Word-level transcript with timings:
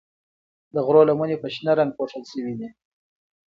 د 0.73 0.75
غرو 0.85 1.01
لمنې 1.09 1.35
په 1.41 1.47
شنه 1.53 1.71
رنګ 1.79 1.91
پوښل 1.97 2.23
شوي 2.31 2.53
دي. 2.59 2.69